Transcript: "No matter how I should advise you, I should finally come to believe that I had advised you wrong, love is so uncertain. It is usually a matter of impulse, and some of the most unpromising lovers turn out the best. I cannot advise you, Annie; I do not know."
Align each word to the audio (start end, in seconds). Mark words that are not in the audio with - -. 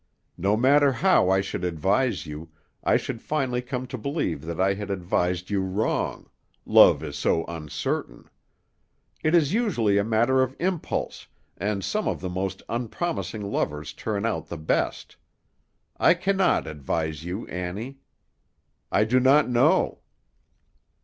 "No 0.39 0.57
matter 0.57 0.91
how 0.91 1.29
I 1.29 1.41
should 1.41 1.63
advise 1.63 2.25
you, 2.25 2.49
I 2.83 2.97
should 2.97 3.21
finally 3.21 3.61
come 3.61 3.85
to 3.85 3.99
believe 3.99 4.41
that 4.45 4.59
I 4.59 4.73
had 4.73 4.89
advised 4.89 5.51
you 5.51 5.61
wrong, 5.61 6.27
love 6.65 7.03
is 7.03 7.15
so 7.15 7.45
uncertain. 7.45 8.27
It 9.23 9.35
is 9.35 9.53
usually 9.53 9.99
a 9.99 10.03
matter 10.03 10.41
of 10.41 10.55
impulse, 10.59 11.27
and 11.55 11.83
some 11.83 12.07
of 12.07 12.19
the 12.19 12.29
most 12.31 12.63
unpromising 12.67 13.51
lovers 13.51 13.93
turn 13.93 14.25
out 14.25 14.47
the 14.47 14.57
best. 14.57 15.17
I 15.99 16.15
cannot 16.15 16.65
advise 16.65 17.23
you, 17.23 17.45
Annie; 17.45 17.99
I 18.91 19.03
do 19.03 19.19
not 19.19 19.47
know." 19.49 19.99